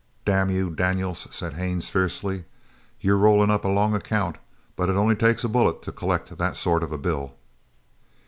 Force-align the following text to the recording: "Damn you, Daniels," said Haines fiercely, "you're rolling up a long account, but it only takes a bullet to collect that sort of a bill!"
"Damn 0.25 0.49
you, 0.49 0.71
Daniels," 0.71 1.27
said 1.29 1.53
Haines 1.53 1.87
fiercely, 1.89 2.45
"you're 3.01 3.17
rolling 3.19 3.51
up 3.51 3.63
a 3.63 3.67
long 3.67 3.93
account, 3.93 4.37
but 4.75 4.89
it 4.89 4.95
only 4.95 5.15
takes 5.15 5.43
a 5.43 5.47
bullet 5.47 5.83
to 5.83 5.91
collect 5.91 6.35
that 6.39 6.55
sort 6.57 6.81
of 6.81 6.91
a 6.91 6.97
bill!" 6.97 7.35